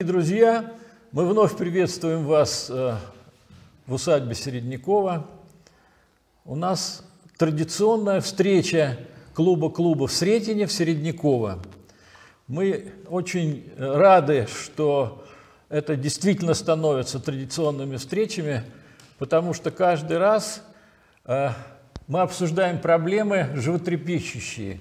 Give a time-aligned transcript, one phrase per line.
[0.00, 0.72] Друзья,
[1.12, 2.96] мы вновь приветствуем вас э,
[3.86, 5.26] в усадьбе Середнякова.
[6.46, 7.04] У нас
[7.36, 8.96] традиционная встреча
[9.34, 11.58] клуба клубов Сретения в Середняково.
[12.46, 15.22] Мы очень рады, что
[15.68, 18.62] это действительно становится традиционными встречами,
[19.18, 20.62] потому что каждый раз
[21.26, 21.50] э,
[22.06, 24.80] мы обсуждаем проблемы животрепещущие,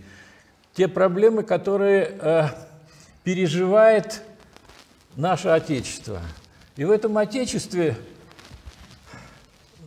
[0.75, 2.47] те проблемы, которые э,
[3.25, 4.23] переживает
[5.15, 6.21] наше Отечество.
[6.75, 7.97] И в этом Отечестве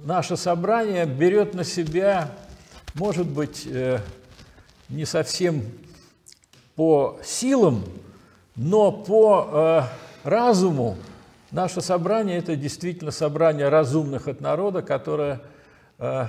[0.04, 2.30] наше собрание берет на себя,
[2.94, 3.98] может быть, э,
[4.88, 5.62] не совсем
[6.76, 7.84] по силам,
[8.56, 9.48] но по
[10.24, 10.96] э, разуму
[11.50, 15.40] наше собрание– это действительно собрание разумных от народа, которое
[15.98, 16.26] э,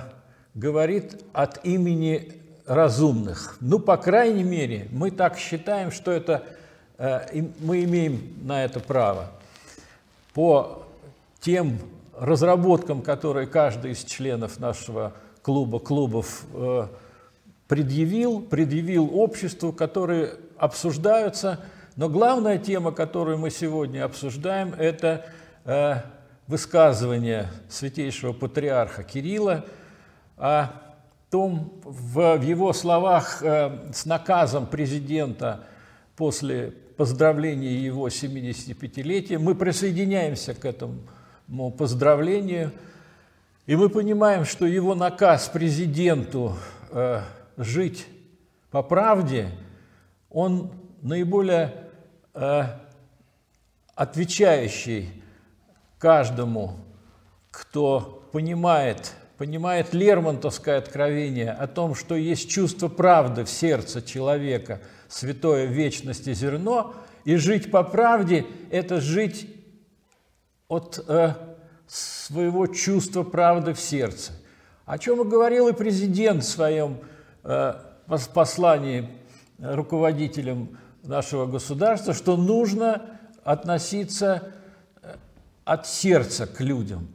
[0.54, 3.56] говорит от имени разумных.
[3.60, 6.44] Ну, по крайней мере, мы так считаем, что это,
[6.98, 9.30] э, мы имеем на это право.
[10.32, 10.84] По
[11.40, 11.78] тем
[12.16, 16.86] разработкам, которые каждый из членов нашего клуба, клубов э,
[17.68, 21.60] предъявил, предъявил обществу, которые обсуждаются.
[21.96, 25.26] Но главная тема, которую мы сегодня обсуждаем, это
[25.64, 25.96] э,
[26.46, 29.64] высказывание святейшего патриарха Кирилла
[30.36, 30.68] о
[31.30, 35.64] том, в, его словах с наказом президента
[36.16, 42.72] после поздравления его 75-летия, мы присоединяемся к этому поздравлению,
[43.66, 46.56] и мы понимаем, что его наказ президенту
[46.90, 47.22] э,
[47.56, 48.06] жить
[48.70, 49.50] по правде,
[50.30, 51.74] он наиболее
[52.34, 52.64] э,
[53.94, 55.22] отвечающий
[55.98, 56.78] каждому,
[57.50, 59.14] кто понимает,
[59.44, 66.32] понимает Лермонтовское откровение о том, что есть чувство правды в сердце человека, святое в вечности
[66.32, 66.94] зерно,
[67.26, 69.46] и жить по правде– это жить
[70.66, 71.34] от э,
[71.86, 74.32] своего чувства правды в сердце.
[74.86, 77.00] О чем и говорил и президент в своем
[77.44, 77.74] Э,
[78.32, 79.10] послании
[79.58, 83.02] руководителям нашего государства, что нужно
[83.44, 84.54] относиться
[85.02, 85.16] э,
[85.66, 87.08] от сердца к людям.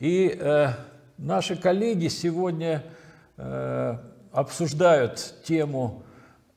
[0.00, 0.70] И э,
[1.18, 2.82] наши коллеги сегодня
[3.36, 3.96] э,
[4.32, 6.02] обсуждают тему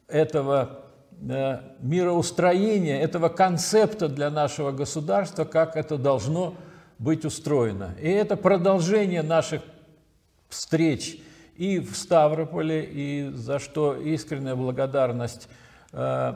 [0.07, 0.81] этого
[1.21, 6.55] э, мироустроения, этого концепта для нашего государства, как это должно
[6.97, 7.95] быть устроено.
[8.01, 9.61] И это продолжение наших
[10.49, 11.21] встреч
[11.55, 15.47] и в Ставрополе, и за что искренняя благодарность
[15.91, 16.33] э,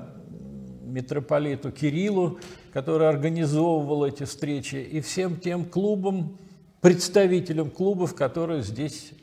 [0.84, 2.40] митрополиту Кириллу,
[2.72, 6.38] который организовывал эти встречи, и всем тем клубам,
[6.84, 9.14] представителям клубов, которые здесь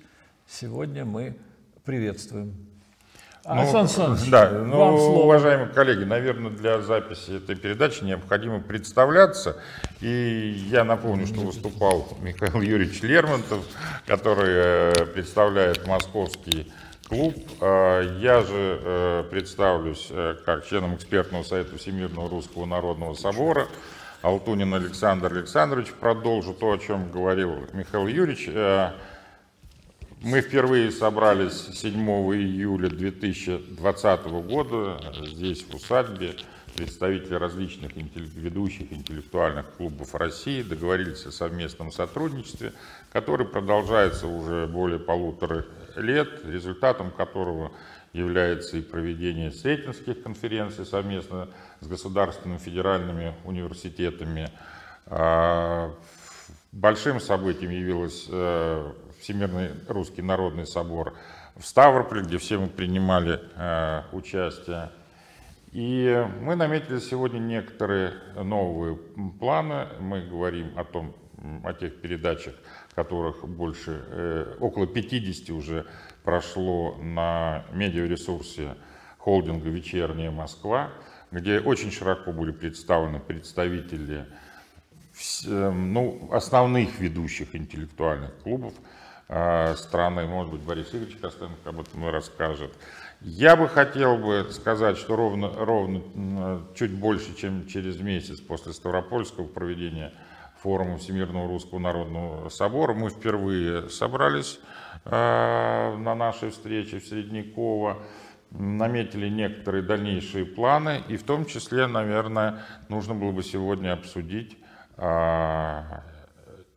[0.48, 1.37] сегодня мы
[1.84, 2.54] приветствуем.
[3.44, 5.22] Ну, Александр да, ну, вам слово.
[5.25, 9.59] уважаемые коллеги, наверное, для записи этой передачи необходимо представляться.
[10.00, 13.65] И я напомню, что выступал Михаил Юрьевич Лермонтов,
[14.06, 16.71] который э, представляет московский
[17.09, 17.34] клуб.
[17.60, 20.10] Э, я же э, представлюсь
[20.47, 23.69] как членом экспертного совета Всемирного Русского Народного Собора.
[24.23, 28.51] Алтунин Александр Александрович продолжу то, о чем говорил Михаил Юрьевич.
[30.23, 31.95] Мы впервые собрались 7
[32.35, 36.35] июля 2020 года здесь, в усадьбе.
[36.77, 42.75] Представители различных ведущих интеллектуальных клубов России договорились о совместном сотрудничестве,
[43.13, 45.65] которое продолжается уже более полутора
[45.97, 47.73] лет, результатом которого
[48.12, 51.48] является и проведение сретенских конференций совместно
[51.81, 54.50] с государственными федеральными университетами.
[55.06, 55.94] А,
[56.72, 61.15] большим событием явилось э, Всемирный Русский Народный Собор
[61.56, 64.91] в Ставрополе, где все мы принимали э, участие.
[65.72, 68.97] И мы наметили сегодня некоторые новые
[69.38, 69.87] планы.
[70.00, 71.15] Мы говорим о том,
[71.65, 72.55] о тех передачах,
[72.95, 75.87] которых больше, э, около 50 уже
[76.25, 78.77] прошло на медиаресурсе
[79.19, 80.91] холдинга «Вечерняя Москва»,
[81.31, 84.27] где очень широко были представлены представители
[85.47, 88.75] э, ну, основных ведущих интеллектуальных клубов–
[89.33, 92.72] Э, страны, может быть, Борис Игоревич Костенко об этом расскажет.
[93.21, 99.47] Я бы хотел бы сказать, что ровно, ровно чуть больше, чем через месяц после Ставропольского
[99.47, 100.13] проведения
[100.62, 104.60] форума Всемирного Русского Народного Собора мы впервые собрались
[105.04, 107.98] э, на нашей встрече в Средняково,
[108.51, 114.59] наметили некоторые дальнейшие планы, и в том числе, наверное, нужно было бы сегодня обсудить
[114.97, 115.83] э,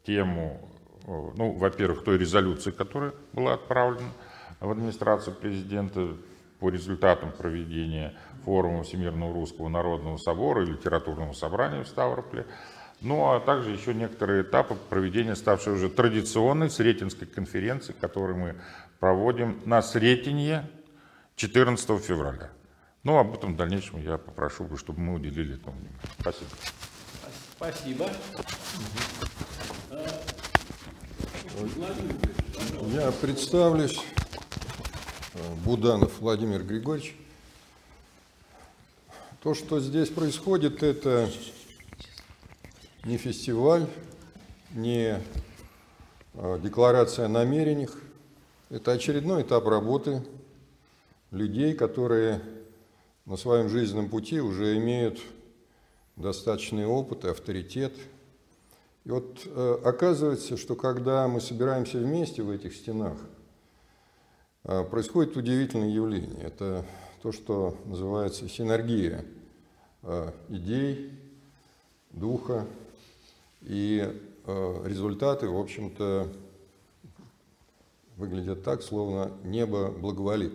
[0.05, 0.69] тему
[1.05, 4.09] ну, во-первых, той резолюции, которая была отправлена
[4.59, 6.15] в администрацию президента
[6.59, 8.13] по результатам проведения
[8.45, 12.45] форума Всемирного Русского Народного Собора и Литературного Собрания в Ставрополе.
[13.03, 18.55] Ну а также еще некоторые этапы проведения, ставшей уже традиционной Сретенской конференции, которую мы
[18.99, 20.69] проводим на Сретенье
[21.35, 22.49] 14 февраля.
[23.03, 25.99] Ну, об этом в дальнейшем я попрошу, чтобы мы уделили этому внимание.
[26.21, 26.49] Спасибо.
[27.57, 28.09] Спасибо.
[32.93, 33.99] Я представлюсь.
[35.65, 37.15] Буданов Владимир Григорьевич.
[39.41, 41.29] То, что здесь происходит, это
[43.05, 43.85] не фестиваль,
[44.73, 45.19] не
[46.33, 47.97] а, декларация о намерениях.
[48.69, 50.23] Это очередной этап работы
[51.31, 52.41] людей, которые
[53.25, 55.19] на своем жизненном пути уже имеют
[56.15, 57.93] достаточный опыт и авторитет.
[59.03, 63.17] И вот э, оказывается, что когда мы собираемся вместе в этих стенах,
[64.63, 66.43] э, происходит удивительное явление.
[66.43, 66.85] Это
[67.21, 69.25] то, что называется синергия
[70.03, 71.11] э, идей,
[72.11, 72.65] духа,
[73.63, 76.27] и э, результаты, в общем-то,
[78.17, 80.53] выглядят так, словно небо благоволит.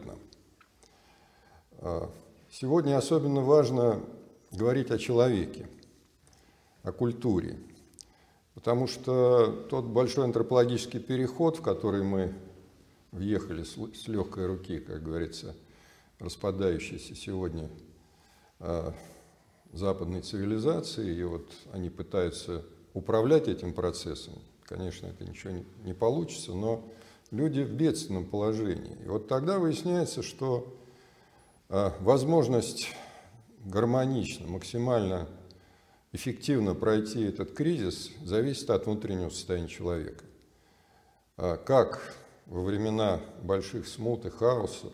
[1.78, 2.08] Э,
[2.50, 4.00] сегодня особенно важно
[4.52, 5.68] говорить о человеке,
[6.82, 7.58] о культуре,
[8.54, 12.34] потому что тот большой антропологический переход, в который мы
[13.12, 15.54] въехали с, с легкой руки, как говорится,
[16.18, 17.70] распадающейся сегодня
[18.60, 18.92] э,
[19.72, 22.64] западной цивилизации, и вот они пытаются
[22.98, 24.34] управлять этим процессом.
[24.64, 26.84] Конечно, это ничего не, не получится, но
[27.30, 28.96] люди в бедственном положении.
[29.04, 30.76] И вот тогда выясняется, что
[31.68, 32.88] э, возможность
[33.64, 35.28] гармонично, максимально
[36.12, 40.24] эффективно пройти этот кризис зависит от внутреннего состояния человека.
[41.36, 42.16] А как
[42.46, 44.88] во времена больших смут и хаоса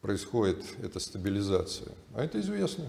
[0.00, 1.92] происходит эта стабилизация?
[2.14, 2.86] А это известно.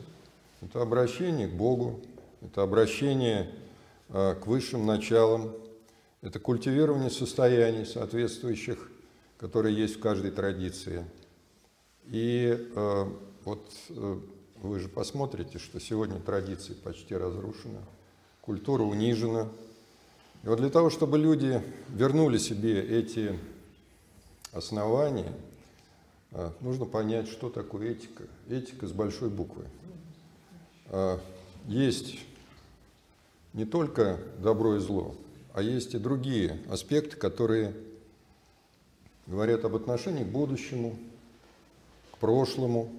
[0.62, 2.02] Это обращение к Богу,
[2.42, 3.54] это обращение
[4.14, 5.52] к высшим началам,
[6.22, 8.90] это культивирование состояний соответствующих,
[9.38, 11.04] которые есть в каждой традиции.
[12.06, 13.06] И э,
[13.44, 14.20] вот э,
[14.62, 17.80] вы же посмотрите, что сегодня традиции почти разрушены,
[18.42, 19.50] культура унижена.
[20.44, 23.38] И вот для того, чтобы люди вернули себе эти
[24.54, 25.34] основания,
[26.32, 28.24] а, нужно понять, что такое этика.
[28.50, 29.66] Этика с большой буквы.
[30.88, 31.20] А,
[31.68, 32.18] есть
[33.54, 35.16] не только добро и зло,
[35.54, 37.74] а есть и другие аспекты, которые
[39.28, 40.98] говорят об отношении к будущему,
[42.12, 42.92] к прошлому,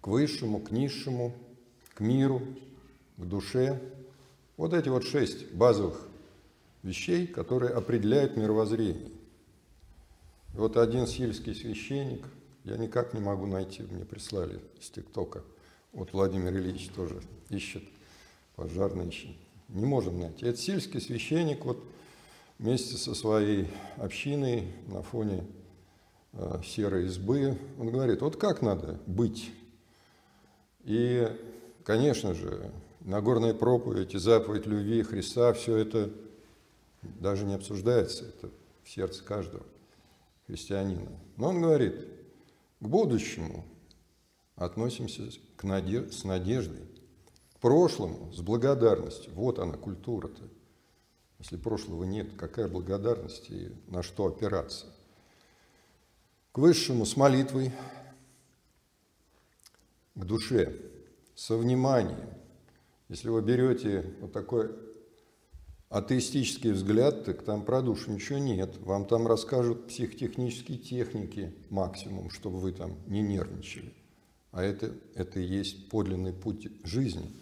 [0.00, 1.34] к высшему, к низшему,
[1.94, 2.42] к миру,
[3.16, 3.80] к душе.
[4.56, 6.06] Вот эти вот шесть базовых
[6.82, 9.10] вещей, которые определяют мировоззрение.
[10.54, 12.24] Вот один сельский священник,
[12.64, 15.42] я никак не могу найти, мне прислали из ТикТока,
[15.92, 17.82] вот Владимир Ильич тоже ищет,
[18.58, 19.36] пожарный ищет,
[19.68, 20.44] не можем найти.
[20.44, 21.82] Это сельский священник вот
[22.58, 25.44] вместе со своей общиной на фоне
[26.32, 29.50] э, серой избы, он говорит, вот как надо быть
[30.84, 31.28] и,
[31.84, 36.10] конечно же, Нагорная проповедь и заповедь любви Христа, все это
[37.02, 38.50] даже не обсуждается, это
[38.82, 39.64] в сердце каждого
[40.46, 41.08] христианина.
[41.36, 41.94] Но он говорит,
[42.80, 43.64] к будущему
[44.56, 46.10] относимся к наде...
[46.10, 46.82] с надеждой,
[47.60, 49.32] прошлому с благодарностью.
[49.34, 50.42] Вот она, культура-то.
[51.38, 54.86] Если прошлого нет, какая благодарность и на что опираться?
[56.52, 57.72] К высшему с молитвой,
[60.14, 60.74] к душе
[61.36, 62.18] со вниманием.
[63.08, 64.70] Если вы берете вот такой
[65.88, 68.76] атеистический взгляд, так там про душу ничего нет.
[68.80, 73.94] Вам там расскажут психотехнические техники максимум, чтобы вы там не нервничали.
[74.50, 77.32] А это, это и есть подлинный путь жизни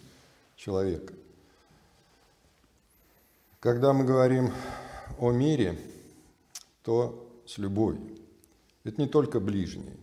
[0.57, 1.13] человека.
[3.61, 4.51] Когда мы говорим
[5.19, 5.79] о мире,
[6.83, 8.17] то с любовью.
[8.83, 9.97] Это не только ближний,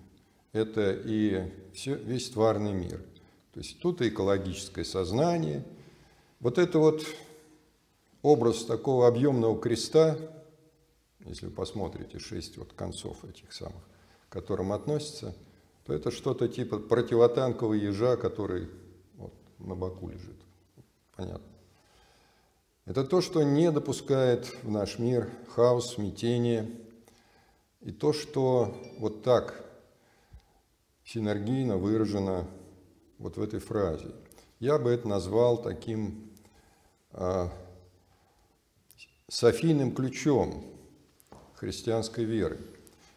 [0.53, 3.03] это и все, весь тварный мир.
[3.53, 5.65] То есть тут и экологическое сознание.
[6.41, 7.05] Вот это вот
[8.23, 10.19] образ такого объемного креста,
[11.21, 13.83] если вы посмотрите шесть вот концов этих самых,
[14.29, 15.35] к которым относится,
[15.87, 18.69] то это что-то типа противотанкового ежа, который
[19.65, 20.37] на боку лежит.
[21.17, 21.47] Понятно.
[22.87, 26.71] Это то, что не допускает в наш мир хаос, смятение,
[27.81, 29.65] и то, что вот так
[31.05, 32.47] синергийно выражено
[33.19, 34.13] вот в этой фразе.
[34.59, 36.31] Я бы это назвал таким
[37.13, 37.51] а,
[39.29, 40.65] софийным ключом
[41.55, 42.59] христианской веры.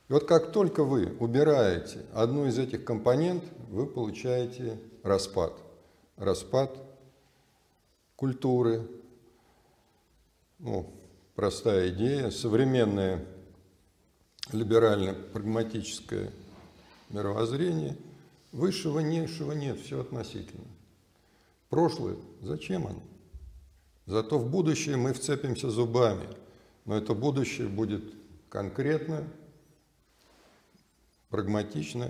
[0.10, 5.54] И вот как только вы убираете одну из этих компонент, вы получаете распад.
[6.18, 6.76] Распад
[8.16, 8.88] культуры,
[10.58, 10.92] ну,
[11.36, 13.24] простая идея, современное
[14.52, 16.32] либерально-прагматическое
[17.10, 17.96] мировоззрение,
[18.52, 20.66] высшего, низшего нет, все относительно.
[21.70, 23.04] Прошлое, зачем оно?
[24.08, 26.28] Зато в будущее мы вцепимся зубами,
[26.86, 28.04] но это будущее будет
[28.50, 29.28] конкретно,
[31.30, 32.10] прагматично,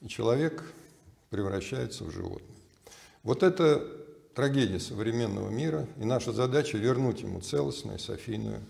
[0.00, 0.64] и человек
[1.30, 2.56] превращается в животное.
[3.26, 3.84] Вот это
[4.36, 8.60] трагедия современного мира, и наша задача вернуть ему целостное, софийную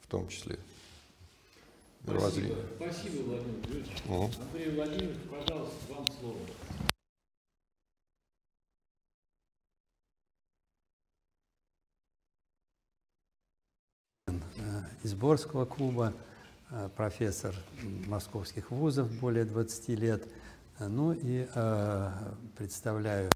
[0.00, 0.58] в том числе.
[2.02, 3.92] Спасибо, Спасибо Владимир Юрьевич.
[4.06, 4.30] Угу.
[4.40, 6.38] Андрей Владимирович, пожалуйста, вам слово.
[15.02, 16.14] из Борского клуба,
[16.70, 17.54] э, профессор
[18.06, 20.26] московских вузов более 20 лет.
[20.78, 22.12] Ну и э,
[22.56, 23.30] представляю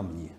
[0.00, 0.32] камни.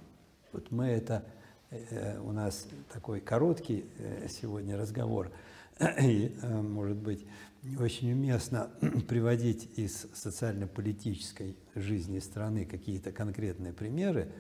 [0.54, 1.24] Вот мы это,
[1.70, 5.32] э, у нас такой короткий э, сегодня разговор,
[6.02, 7.28] и, э, может быть,
[7.62, 8.72] не очень уместно
[9.08, 14.32] приводить из социально-политической жизни страны какие-то конкретные примеры,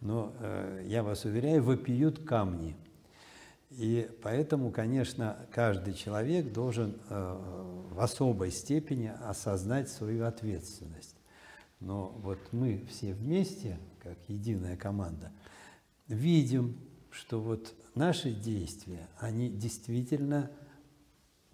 [0.00, 0.32] но
[0.86, 2.74] я вас уверяю, вопиют камни.
[3.72, 11.19] И поэтому, конечно, каждый человек должен в особой степени осознать свою ответственность.
[11.80, 15.32] Но вот мы все вместе как единая команда,
[16.08, 16.76] видим,
[17.10, 20.50] что вот наши действия, они действительно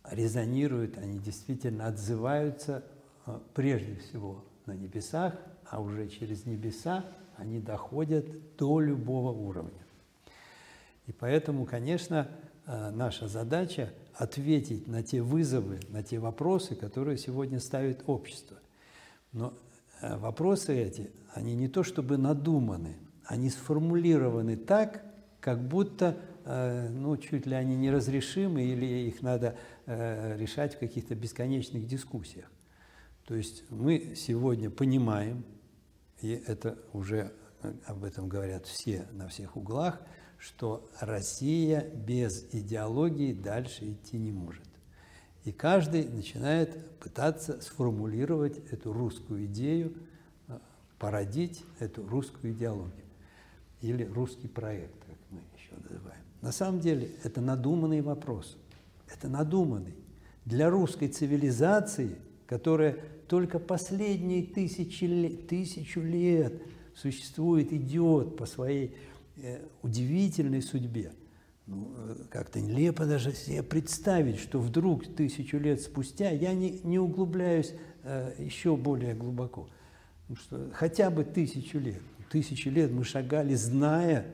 [0.04, 2.84] резонируют, они действительно отзываются
[3.24, 5.34] а, прежде всего на небесах,
[5.68, 7.04] а уже через небеса
[7.36, 9.84] они доходят до любого уровня.
[11.06, 12.28] И поэтому, конечно,
[12.66, 18.56] а, наша задача ответить на те вызовы, на те вопросы, которые сегодня ставит общество.
[19.32, 19.52] Но
[20.00, 25.04] вопросы эти они не то чтобы надуманы, они сформулированы так,
[25.40, 31.14] как будто э, ну, чуть ли они неразрешимы или их надо э, решать в каких-то
[31.14, 32.50] бесконечных дискуссиях.
[33.26, 35.44] То есть мы сегодня понимаем,
[36.20, 40.00] и это уже э, об этом говорят все на всех углах,
[40.38, 44.65] что Россия без идеологии дальше идти не может.
[45.46, 49.94] И каждый начинает пытаться сформулировать эту русскую идею,
[50.98, 53.04] породить эту русскую идеологию
[53.80, 56.20] или русский проект, как мы еще называем.
[56.42, 58.56] На самом деле это надуманный вопрос.
[59.06, 59.94] Это надуманный.
[60.44, 62.16] Для русской цивилизации,
[62.48, 62.98] которая
[63.28, 66.60] только последние тысячи тысячу лет
[66.96, 68.96] существует, идет по своей
[69.36, 71.12] э, удивительной судьбе,
[71.66, 76.98] ну, э, как-то нелепо даже себе представить, что вдруг тысячу лет спустя, я не, не
[76.98, 79.68] углубляюсь э, еще более глубоко,
[80.34, 82.00] что, хотя бы тысячу лет.
[82.30, 84.26] Тысячу лет мы шагали, зная,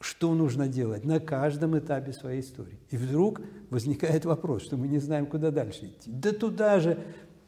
[0.00, 2.78] что нужно делать на каждом этапе своей истории.
[2.90, 6.10] И вдруг возникает вопрос, что мы не знаем, куда дальше идти.
[6.10, 6.98] Да туда же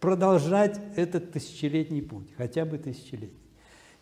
[0.01, 3.39] продолжать этот тысячелетний путь, хотя бы тысячелетний.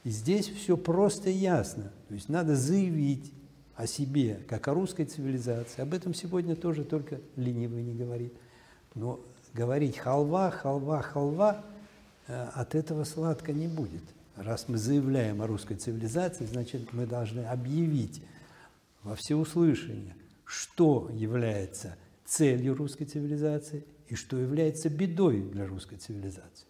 [0.04, 1.92] И здесь все просто ясно.
[2.08, 3.32] То есть надо заявить
[3.78, 5.80] о себе, как о русской цивилизации.
[5.80, 8.34] Об этом сегодня тоже только ленивый не говорит.
[8.94, 9.20] Но
[9.54, 11.64] говорить халва, халва, халва–
[12.28, 14.02] Э, от этого сладко не будет.
[14.36, 18.22] Раз мы заявляем о русской цивилизации, значит, мы должны объявить
[19.02, 26.66] во всеуслышание, что является целью русской цивилизации и что является бедой для русской цивилизации.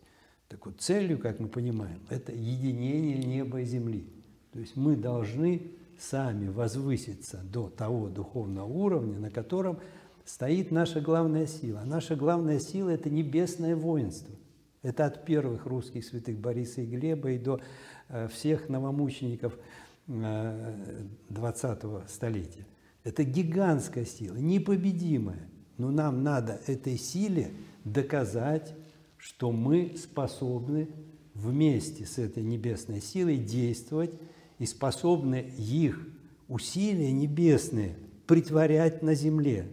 [0.49, 4.09] Так вот, целью, как мы понимаем, это единение неба и земли.
[4.53, 9.79] То есть мы должны сами возвыситься до того духовного уровня, на котором
[10.25, 11.83] стоит наша главная сила.
[11.85, 14.35] Наша главная сила– это небесное воинство–
[14.83, 17.61] это от первых русских святых Бориса и Глеба и до
[18.09, 19.59] э, всех новомучеников
[20.07, 22.67] XX э, столетия.
[23.05, 25.49] Это гигантская сила, непобедимая.
[25.79, 27.51] Но нам надо этой силе
[27.85, 28.75] доказать,
[29.17, 30.89] что мы способны
[31.35, 34.11] вместе с этой небесной силой действовать
[34.59, 36.07] и способны их
[36.49, 37.97] усилия небесные
[38.27, 39.69] притворять на земле.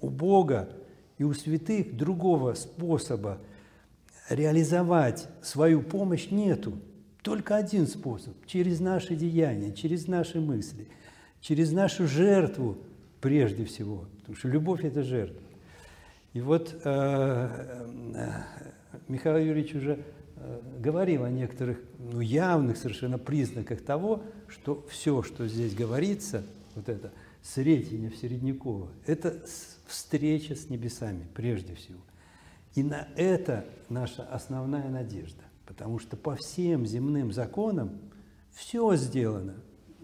[0.00, 0.70] У Бога
[1.18, 3.38] и у святых другого способа
[4.28, 6.78] реализовать свою помощь нету.
[7.22, 10.86] Только один способ– через наши деяния, через наши мысли,
[11.40, 12.78] через нашу жертву
[13.20, 14.04] прежде всего.
[14.18, 15.42] Потому что любовь– это жертва.
[16.34, 18.30] И вот э, э,
[19.08, 20.04] Михаил Юрьевич уже
[20.36, 26.88] э, говорил о некоторых ну, явных совершенно признаках того, что все, что здесь говорится, вот
[26.88, 27.12] это
[27.42, 29.40] Сретение в Середняково, это
[29.86, 32.00] встреча с небесами прежде всего.
[32.74, 35.42] И на это наша основная надежда.
[35.64, 38.00] Потому что по всем земным законам
[38.52, 39.54] все сделано.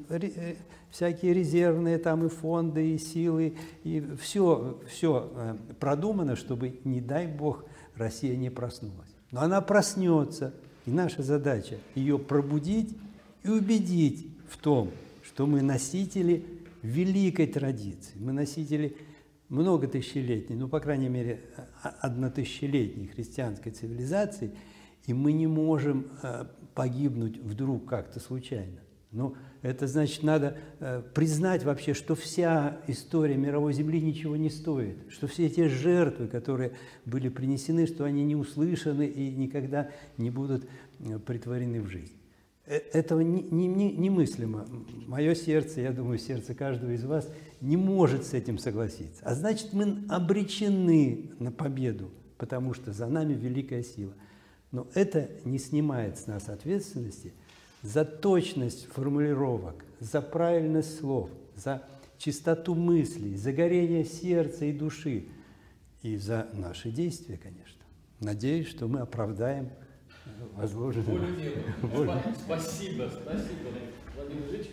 [0.08, 0.54] Э,
[0.90, 7.26] всякие резервные там и фонды, и силы, и все, все э, продумано, чтобы, не дай
[7.26, 7.64] бог,
[7.96, 9.14] Россия не проснулась.
[9.32, 10.54] Но она проснется,
[10.86, 12.96] и наша задача ее пробудить
[13.42, 14.92] и убедить в том,
[15.24, 16.44] что мы носители
[16.82, 18.96] великой традиции, мы носители
[19.48, 21.40] много тысячелетней, ну, по крайней мере,
[22.00, 24.52] однотысячелетней христианской цивилизации–
[25.06, 28.80] и мы не можем э, погибнуть вдруг как-то случайно.
[29.12, 34.96] Ну, это значит, надо э, признать вообще, что вся история мировой Земли ничего не стоит,
[35.10, 36.72] что все эти жертвы, которые
[37.04, 40.66] были принесены, что они не услышаны и никогда не будут
[41.00, 42.16] э, притворены в жизнь.
[42.64, 44.66] Этого немыслимо.
[45.06, 47.28] Мое сердце, я думаю, сердце каждого из вас
[47.60, 49.22] не может с этим согласиться.
[49.24, 54.14] А значит, мы обречены на победу, потому что за нами великая сила–
[54.72, 57.34] но это не снимает с нас ответственности
[57.82, 61.82] за точность формулировок, за правильность слов, за
[62.16, 65.26] чистоту мыслей, за горение сердца и души
[66.02, 67.82] и за наши действия, конечно.
[68.20, 69.70] Надеюсь, что мы оправдаем
[70.54, 71.26] возложенное.
[72.44, 73.70] Спасибо, спасибо,
[74.14, 74.68] Владимир Ильич.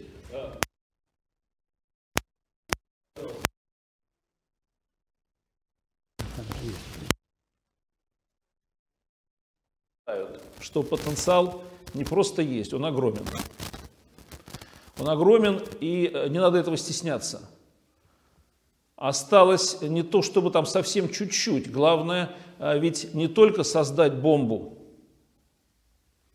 [10.59, 13.23] что потенциал не просто есть, он огромен.
[14.99, 17.41] Он огромен, и э, не надо этого стесняться.
[18.95, 21.71] Осталось не то, чтобы там совсем чуть-чуть.
[21.71, 24.77] Главное, э, ведь не только создать бомбу,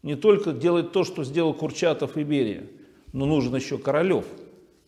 [0.03, 2.67] не только делать то, что сделал Курчатов и Берия,
[3.13, 4.25] но нужен еще Королев,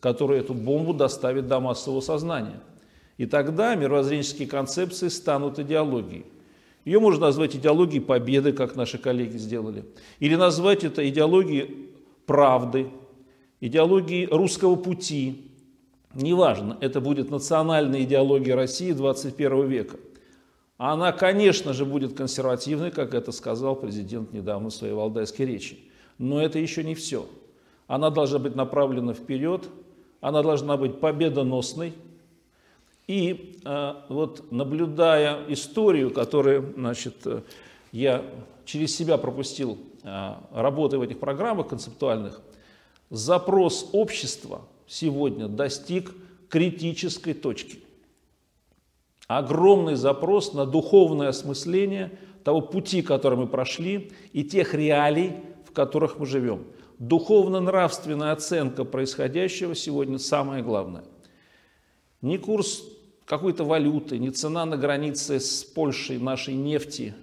[0.00, 2.60] который эту бомбу доставит до массового сознания.
[3.16, 6.26] И тогда мировоззренческие концепции станут идеологией.
[6.86, 9.84] Ее можно назвать идеологией победы, как наши коллеги сделали.
[10.20, 11.90] Или назвать это идеологией
[12.26, 12.90] правды,
[13.60, 15.50] идеологией русского пути.
[16.14, 19.96] Неважно, это будет национальная идеология России 21 века.
[20.78, 25.78] Она, конечно же, будет консервативной, как это сказал президент недавно в своей валдайской речи.
[26.18, 27.26] Но это еще не все.
[27.88, 29.64] Она должна быть направлена вперед,
[30.20, 31.94] она должна быть победоносной,
[33.06, 37.42] и э, вот наблюдая историю, которую значит, э,
[37.92, 38.24] я
[38.64, 42.40] через себя пропустил, э, работая в этих программах концептуальных,
[43.10, 46.12] запрос общества сегодня достиг
[46.48, 47.78] критической точки.
[49.28, 55.32] Огромный запрос на духовное осмысление того пути, который мы прошли, и тех реалий,
[55.64, 56.64] в которых мы живем.
[56.98, 61.04] Духовно-нравственная оценка происходящего сегодня самое главное.
[62.22, 62.82] Не курс
[63.26, 67.14] какой-то валюты, не цена на границе с Польшей нашей нефти,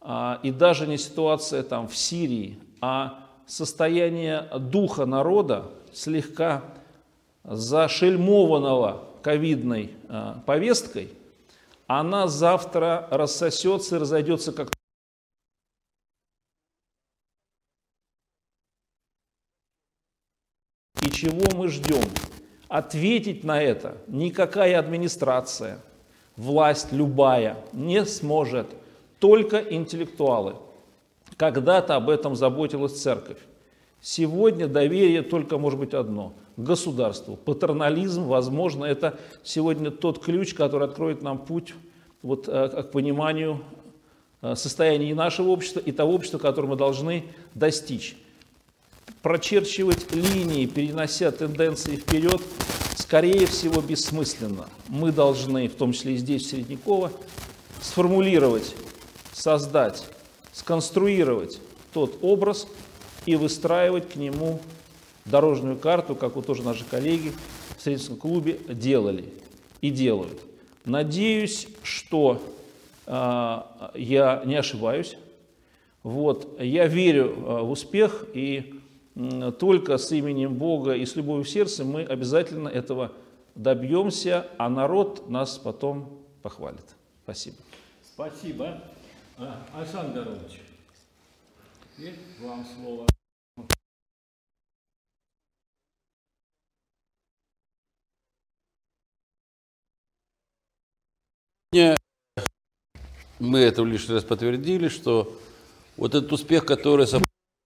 [0.00, 6.64] а, и даже не ситуация там в Сирии, а состояние духа народа, слегка
[7.44, 11.10] зашельмованного ковидной а, повесткой,
[11.86, 14.72] она завтра рассосется и разойдется как
[21.02, 22.02] И чего мы ждем?
[22.68, 25.78] Ответить на это никакая администрация,
[26.36, 28.66] власть любая не сможет,
[29.20, 30.56] только интеллектуалы.
[31.36, 33.38] Когда-то об этом заботилась церковь.
[34.00, 37.36] Сегодня доверие только может быть одно– государству.
[37.36, 41.74] Патернализм, возможно, это сегодня тот ключ, который откроет нам путь
[42.22, 43.62] вот, э, к пониманию
[44.42, 47.24] э, состояния и нашего общества, и того общества, которое мы должны
[47.54, 48.16] достичь
[49.26, 52.40] прочерчивать линии, перенося тенденции вперед,
[52.94, 54.68] скорее всего, бессмысленно.
[54.86, 57.10] Мы должны, в том числе и здесь, в Середняково,
[57.82, 58.76] сформулировать,
[59.32, 60.06] создать,
[60.52, 61.58] сконструировать
[61.92, 62.68] тот образ
[63.24, 64.60] и выстраивать к нему
[65.24, 67.32] дорожную карту, как вот тоже наши коллеги,
[67.76, 69.24] в Сретенском клубе делали
[69.80, 70.40] и делают.
[70.84, 72.40] Надеюсь, что
[73.06, 73.62] э,
[73.96, 75.16] я не ошибаюсь.
[76.04, 78.76] Вот, я верю э, в успех, и
[79.58, 83.12] только с именем Бога и с любовью в сердце мы обязательно этого
[83.54, 86.84] добьемся, а народ нас потом похвалит.
[87.24, 87.56] Спасибо.
[88.04, 88.82] Спасибо.
[89.38, 90.60] А, Александр Горович,
[91.96, 93.06] теперь вам слово.
[103.38, 105.38] Мы это лишний раз подтвердили, что
[105.96, 107.06] вот этот успех, который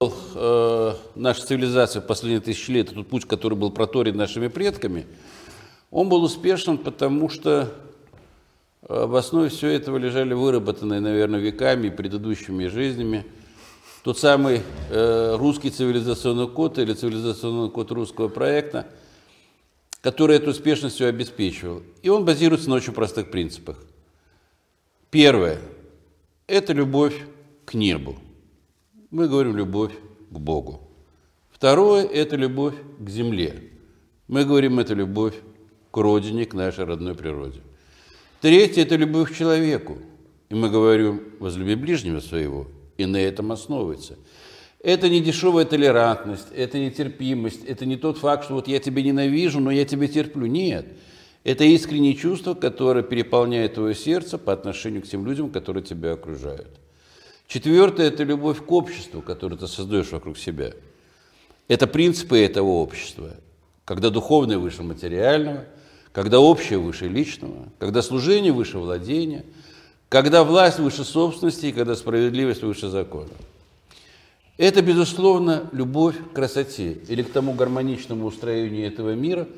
[0.03, 5.07] э, наша цивилизация в последние тысячи лет, этот путь, который был проторен нашими предками,
[5.91, 7.73] он был успешен, потому что
[8.83, 13.27] э, в основе всего этого лежали выработанные, наверное, веками и предыдущими жизнями
[14.03, 18.87] тот самый э, русский цивилизационный код или цивилизационный код русского проекта,
[20.01, 21.83] который эту успешность все обеспечивал.
[22.03, 23.77] И он базируется на очень простых принципах.
[25.11, 25.59] Первое–
[26.47, 27.15] это любовь
[27.67, 28.17] к небу.
[29.11, 29.93] Мы говорим любовь
[30.31, 30.81] к Богу.
[31.51, 33.71] Второе– это любовь к земле.
[34.29, 35.35] Мы говорим, это любовь
[35.91, 37.61] к родине, к нашей родной природе.
[38.41, 39.99] Третье– это любовь к человеку.
[40.49, 42.69] И мы говорим, возлюби ближнего своего,
[42.99, 44.17] и на этом основывается.
[44.83, 49.03] Это не дешевая толерантность, это не терпимость, это не тот факт, что вот я тебя
[49.03, 50.47] ненавижу, но я тебя терплю.
[50.47, 50.87] Нет.
[51.43, 56.79] Это искреннее чувство, которое переполняет твое сердце по отношению к тем людям, которые тебя окружают.
[57.51, 60.71] Четвертое– это любовь к обществу, которое ты создаешь вокруг себя.
[61.67, 63.35] Это принципы этого общества,
[63.85, 65.65] когда духовное выше материального,
[66.13, 69.45] когда общее выше личного, когда служение выше владения,
[70.09, 73.31] когда власть выше собственности и когда справедливость выше закона.
[74.57, 79.49] Это, безусловно, любовь к красоте или к тому гармоничному устроению этого мира,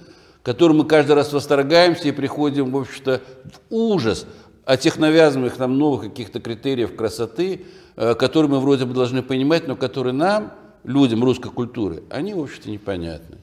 [0.42, 4.26] которым мы каждый раз восторгаемся и приходим, в общем-то, в ужас
[4.64, 7.64] от тех навязанных нам новых каких-то критериев красоты,
[7.96, 10.53] э, которые мы вроде бы должны понимать, но которые нам,
[10.85, 13.38] людям русской культуры, они, в общем-то, непонятны.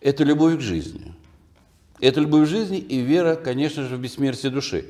[0.00, 1.12] Это любовь к жизни.
[2.00, 4.86] Это любовь к жизни и вера, конечно же, в бессмертие души.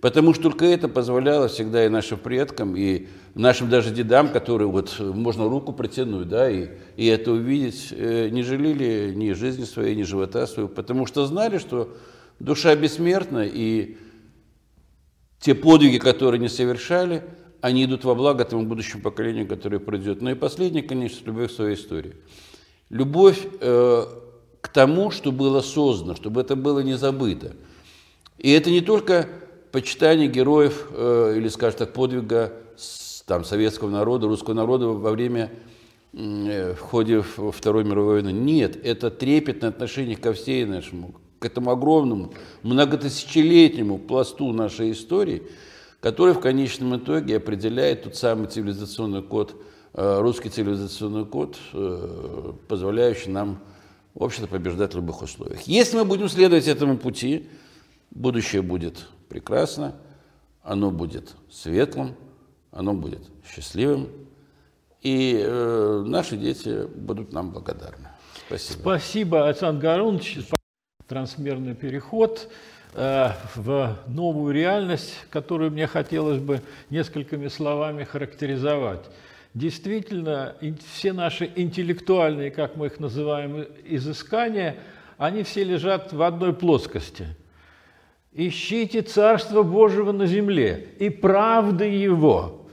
[0.00, 4.96] Потому что только это позволяло всегда и нашим предкам, и нашим даже дедам, которые вот
[5.00, 10.04] можно руку протянуть, да, и, и это увидеть, э, не жалели ни жизни своей, ни
[10.04, 11.96] живота своего, потому что знали, что
[12.38, 13.96] душа бессмертна, и
[15.40, 17.24] те подвиги, которые они совершали,
[17.60, 20.22] они идут во благо тому будущему поколению, которое придет.
[20.22, 22.14] Ну и последнее, конечно, любовь к своей истории.
[22.90, 24.04] Любовь э,
[24.60, 27.54] к тому, что было создано, чтобы это было не забыто.
[28.38, 29.28] И это не только
[29.72, 32.52] почитание героев э, или, скажем так, подвига
[33.26, 35.52] там, советского народа, русского народа во время
[36.12, 38.32] э, в ходе Второй мировой войны.
[38.32, 45.42] Нет, это трепетное отношение ко всей нашему, к этому огромному, многотысячелетнему пласту нашей истории,
[46.00, 49.54] который в конечном итоге определяет тот самый цивилизационный код,
[49.94, 53.60] э, русский цивилизационный код, э, позволяющий нам,
[54.14, 55.62] в общем-то, побеждать в любых условиях.
[55.62, 57.48] Если мы будем следовать этому пути,
[58.10, 59.94] будущее будет прекрасно,
[60.62, 62.14] оно будет светлым,
[62.70, 64.08] оно будет счастливым,
[65.02, 68.08] и э, наши дети будут нам благодарны.
[68.46, 68.80] Спасибо.
[68.80, 70.38] Спасибо, Александр Гарунович.
[71.08, 72.48] Трансмерный переход
[72.94, 79.04] э, в новую реальность, которую мне хотелось бы несколькими словами характеризовать.
[79.54, 80.54] Действительно,
[80.92, 84.76] все наши интеллектуальные, как мы их называем, изыскания,
[85.16, 87.26] они все лежат в одной плоскости–
[88.32, 92.66] ищите Царство Божьего на земле и правды Его.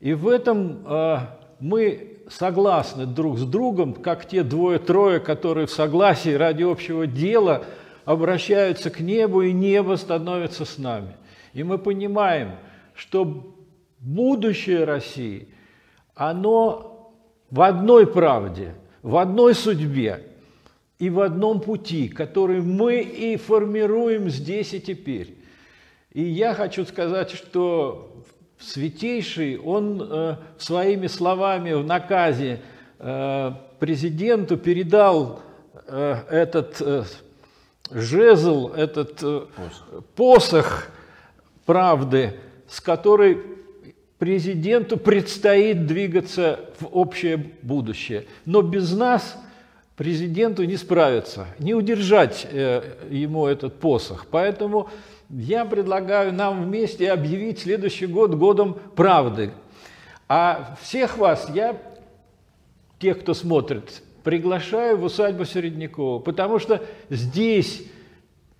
[0.00, 1.18] И в этом э,
[1.60, 7.64] мы согласны друг с другом, как те двое-трое, которые в согласии ради общего дела
[8.04, 11.16] обращаются к небу, и небо становится с нами.
[11.52, 12.52] И мы понимаем,
[12.94, 13.54] что
[13.98, 15.48] будущее России,
[16.14, 17.12] оно
[17.50, 20.26] в одной правде, в одной судьбе,
[20.98, 25.36] и в одном пути, который мы и формируем здесь и теперь.
[26.12, 28.11] И я хочу сказать, что
[28.62, 32.60] Святейший, он э, своими словами в наказе
[32.98, 35.40] э, президенту передал
[35.86, 37.04] э, этот э,
[37.90, 40.06] жезл, этот э, посох.
[40.14, 40.88] посох
[41.66, 42.34] правды,
[42.68, 43.38] с которой
[44.18, 48.26] президенту предстоит двигаться в общее будущее.
[48.44, 49.36] Но без нас–
[49.96, 54.26] президенту не справиться, не удержать э, ему этот посох.
[54.30, 54.88] Поэтому
[55.32, 59.50] я предлагаю нам вместе объявить следующий год годом правды.
[60.28, 61.76] А всех вас, я,
[63.00, 67.82] тех, кто смотрит приглашаю в усадьбу Середнякова, потому что здесь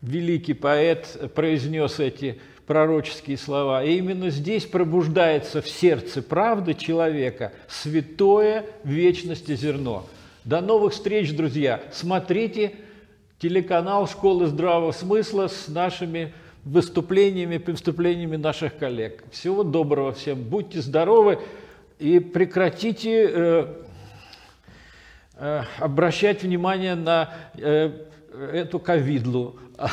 [0.00, 3.85] великий поэт произнес эти пророческие слова.
[3.85, 10.06] И именно здесь пробуждается в сердце правды человека святое вечности зерно.
[10.44, 11.80] До новых встреч, друзья!
[11.92, 12.72] Смотрите
[13.38, 16.32] телеканал «Школы здравого смысла» с нашими
[16.64, 19.25] выступлениями, выступлениями наших коллег.
[19.31, 21.38] Всего доброго всем, будьте здоровы
[21.98, 23.66] и прекратите э,
[25.37, 27.90] э, обращать внимание на э,
[28.53, 29.59] эту ковидлу.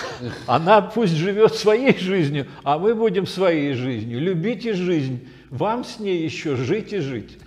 [0.47, 4.19] Она пусть живет своей жизнью, а мы будем своей жизнью.
[4.19, 7.37] Любите жизнь, вам с ней еще жить и жить.